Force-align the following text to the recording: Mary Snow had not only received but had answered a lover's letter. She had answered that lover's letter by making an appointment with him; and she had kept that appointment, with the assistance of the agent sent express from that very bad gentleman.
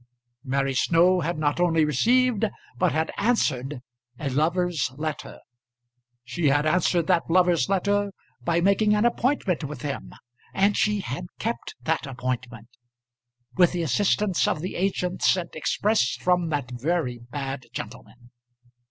Mary 0.43 0.73
Snow 0.73 1.19
had 1.21 1.37
not 1.37 1.59
only 1.59 1.85
received 1.85 2.43
but 2.79 2.91
had 2.91 3.11
answered 3.19 3.81
a 4.17 4.31
lover's 4.31 4.89
letter. 4.97 5.37
She 6.25 6.47
had 6.47 6.65
answered 6.65 7.05
that 7.05 7.29
lover's 7.29 7.69
letter 7.69 8.11
by 8.43 8.61
making 8.61 8.95
an 8.95 9.05
appointment 9.05 9.63
with 9.63 9.83
him; 9.83 10.11
and 10.55 10.75
she 10.75 11.01
had 11.01 11.27
kept 11.37 11.75
that 11.83 12.07
appointment, 12.07 12.69
with 13.57 13.73
the 13.73 13.83
assistance 13.83 14.47
of 14.47 14.61
the 14.61 14.73
agent 14.75 15.21
sent 15.21 15.53
express 15.55 16.15
from 16.15 16.49
that 16.49 16.71
very 16.71 17.19
bad 17.19 17.65
gentleman. 17.71 18.31